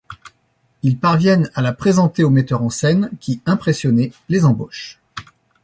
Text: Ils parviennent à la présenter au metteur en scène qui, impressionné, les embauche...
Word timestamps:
Ils 0.81 0.97
parviennent 0.97 1.51
à 1.53 1.61
la 1.61 1.73
présenter 1.73 2.23
au 2.23 2.31
metteur 2.31 2.63
en 2.63 2.71
scène 2.71 3.11
qui, 3.19 3.39
impressionné, 3.45 4.11
les 4.29 4.45
embauche... 4.45 4.99